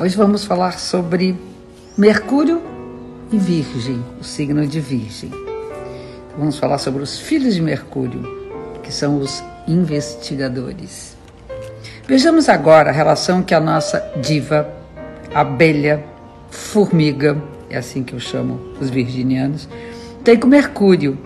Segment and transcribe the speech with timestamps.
[0.00, 1.36] Hoje vamos falar sobre
[1.94, 2.62] Mercúrio
[3.30, 5.30] e Virgem, o signo de Virgem.
[6.38, 8.22] Vamos falar sobre os filhos de Mercúrio,
[8.82, 11.14] que são os investigadores.
[12.08, 14.66] Vejamos agora a relação que a nossa diva,
[15.34, 16.02] abelha,
[16.48, 17.36] formiga,
[17.68, 19.68] é assim que eu chamo os virginianos,
[20.24, 21.18] tem com Mercúrio,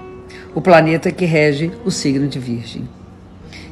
[0.52, 2.88] o planeta que rege o signo de Virgem.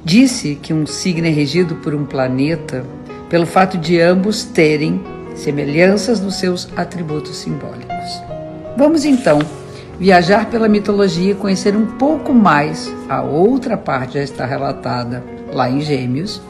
[0.05, 2.85] Disse que um signo é regido por um planeta
[3.33, 5.03] pelo fato de ambos terem
[5.35, 8.21] semelhanças nos seus atributos simbólicos.
[8.77, 9.39] Vamos então
[9.99, 15.71] viajar pela mitologia e conhecer um pouco mais, a outra parte já está relatada lá
[15.71, 16.43] em Gêmeos.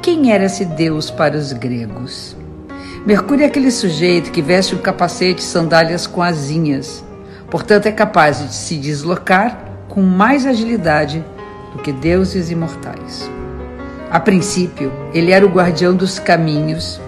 [0.00, 2.34] Quem era esse deus para os gregos?
[3.04, 7.04] Mercúrio é aquele sujeito que veste um capacete e sandálias com asinhas,
[7.50, 11.22] portanto é capaz de se deslocar com mais agilidade
[11.74, 13.30] do que deuses imortais.
[14.14, 17.00] A princípio, ele era o guardião dos caminhos,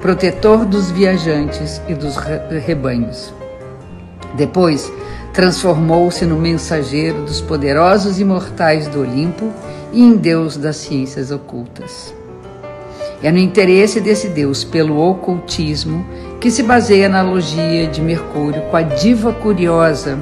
[0.00, 2.16] protetor dos viajantes e dos
[2.66, 3.32] rebanhos.
[4.34, 4.92] Depois,
[5.32, 9.52] transformou-se no mensageiro dos poderosos imortais do Olimpo
[9.92, 12.12] e em Deus das ciências ocultas.
[13.22, 16.04] É no interesse desse Deus pelo ocultismo
[16.40, 20.18] que se baseia na analogia de Mercúrio com a diva curiosa,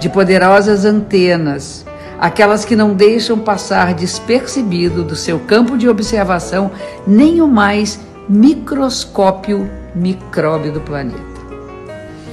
[0.00, 1.84] de poderosas antenas,
[2.18, 6.70] aquelas que não deixam passar despercebido do seu campo de observação
[7.06, 11.36] nem o mais microscópio micróbio do planeta.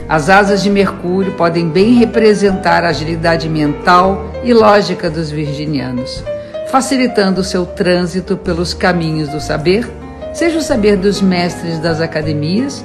[0.07, 6.23] As asas de Mercúrio podem bem representar a agilidade mental e lógica dos virginianos,
[6.69, 9.89] facilitando o seu trânsito pelos caminhos do saber,
[10.33, 12.83] seja o saber dos mestres das academias,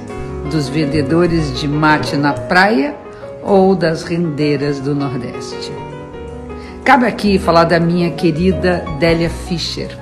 [0.51, 2.95] dos vendedores de mate na praia
[3.43, 5.88] ou das rendeiras do Nordeste.
[6.89, 9.95] Cabe aqui falar da minha querida Délia Fischer,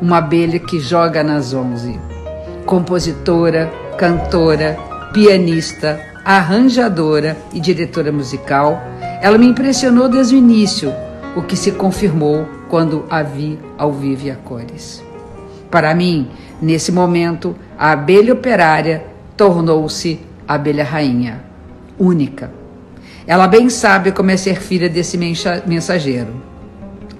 [0.00, 1.98] uma abelha que joga nas onze.
[2.64, 3.68] Compositora,
[3.98, 4.78] cantora,
[5.12, 8.80] pianista, arranjadora e diretora musical,
[9.20, 10.94] ela me impressionou desde o início,
[11.34, 15.02] o que se confirmou quando a vi ao vivo e a cores.
[15.68, 16.30] Para mim,
[16.62, 19.02] nesse momento, a abelha operária
[19.36, 21.42] tornou-se abelha rainha,
[21.98, 22.48] única
[23.28, 26.32] ela bem sabe como é ser filha desse mensageiro.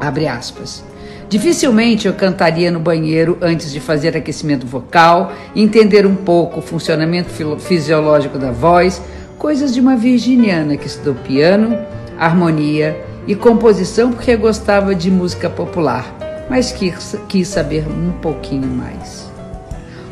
[0.01, 0.83] Abre aspas.
[1.29, 7.29] Dificilmente eu cantaria no banheiro antes de fazer aquecimento vocal, entender um pouco o funcionamento
[7.59, 9.03] fisiológico da voz,
[9.37, 11.79] coisas de uma virginiana que estudou piano,
[12.19, 19.31] harmonia e composição porque gostava de música popular, mas quis, quis saber um pouquinho mais.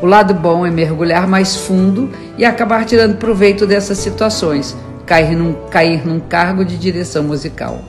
[0.03, 5.55] O lado bom é mergulhar mais fundo e acabar tirando proveito dessas situações, cair num,
[5.71, 7.83] cair num cargo de direção musical.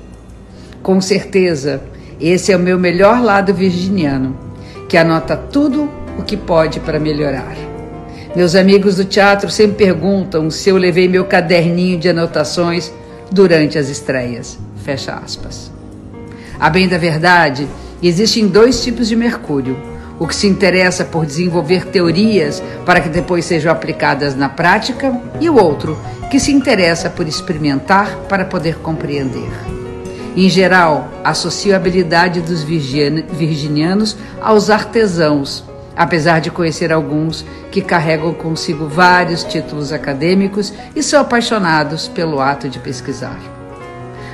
[0.83, 1.81] Com certeza,
[2.21, 4.37] esse é o meu melhor lado virginiano,
[4.87, 7.55] que anota tudo o que pode para melhorar.
[8.35, 12.93] Meus amigos do teatro sempre perguntam se eu levei meu caderninho de anotações
[13.31, 14.59] durante as estreias.
[14.83, 15.71] Fecha aspas.
[16.59, 17.67] A bem da verdade,
[18.01, 19.75] existem dois tipos de Mercúrio
[20.19, 25.49] o que se interessa por desenvolver teorias para que depois sejam aplicadas na prática, e
[25.49, 25.97] o outro,
[26.29, 29.49] que se interessa por experimentar para poder compreender.
[30.35, 35.63] Em geral, associo a habilidade dos virginianos aos artesãos,
[35.95, 42.69] apesar de conhecer alguns que carregam consigo vários títulos acadêmicos e são apaixonados pelo ato
[42.69, 43.39] de pesquisar.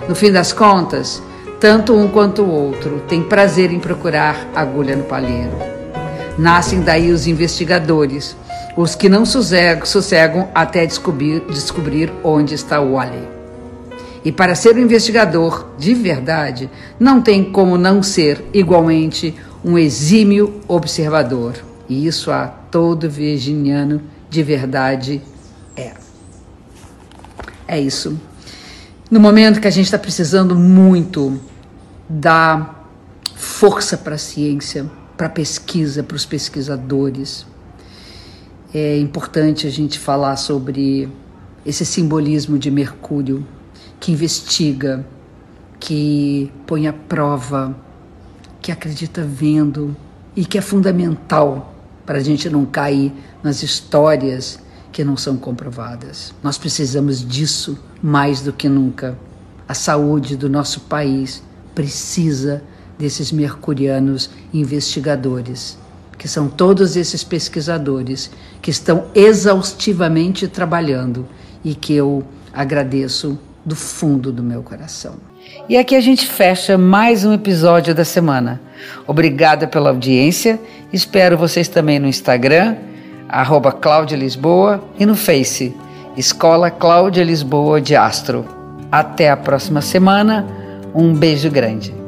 [0.10, 1.24] No fim das contas,
[1.58, 5.56] tanto um quanto o outro têm prazer em procurar agulha no palheiro.
[6.38, 8.36] Nascem daí os investigadores,
[8.76, 13.28] os que não sossegam, sossegam até descobrir, descobrir onde está o Wally.
[14.26, 20.62] E para ser um investigador de verdade, não tem como não ser igualmente um exímio
[20.68, 21.56] observador.
[21.90, 25.22] E isso a todo virginiano de verdade
[25.76, 25.92] é.
[27.68, 28.18] É isso.
[29.12, 31.40] No momento que a gente está precisando muito
[32.10, 32.76] da
[33.36, 37.46] força para a ciência, para a pesquisa, para os pesquisadores.
[38.74, 41.08] É importante a gente falar sobre
[41.64, 43.46] esse simbolismo de Mercúrio
[44.00, 45.06] que investiga,
[45.80, 47.78] que põe à prova,
[48.64, 49.96] que acredita vendo
[50.36, 54.60] e que é fundamental para a gente não cair nas histórias
[54.92, 56.34] que não são comprovadas.
[56.42, 59.16] Nós precisamos disso mais do que nunca.
[59.68, 61.44] A saúde do nosso país
[61.76, 62.64] precisa
[62.98, 65.78] desses mercurianos investigadores,
[66.18, 68.32] que são todos esses pesquisadores
[68.62, 71.28] que estão exaustivamente trabalhando
[71.64, 72.24] e que eu
[72.54, 75.16] agradeço do fundo do meu coração.
[75.68, 78.62] E aqui a gente fecha mais um episódio da semana.
[79.08, 80.60] Obrigada pela audiência.
[80.92, 82.76] Espero vocês também no Instagram,
[83.30, 85.76] arroba Cláudia Lisboa, e no Face,
[86.18, 88.46] Escola Cláudia Lisboa de Astro.
[88.92, 90.46] Até a próxima semana.
[90.94, 92.03] Um beijo grande.